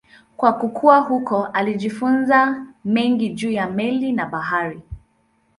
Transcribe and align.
Kwa 0.37 0.53
kukua 0.53 0.99
huko 0.99 1.45
alijifunza 1.45 2.65
mengi 2.85 3.29
juu 3.29 3.51
ya 3.51 3.69
meli 3.69 4.11
na 4.11 4.25
bahari. 4.25 4.81